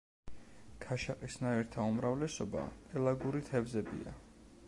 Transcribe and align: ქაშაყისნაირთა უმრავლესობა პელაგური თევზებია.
ქაშაყისნაირთა 0.85 1.85
უმრავლესობა 1.91 2.65
პელაგური 2.87 3.43
თევზებია. 3.51 4.15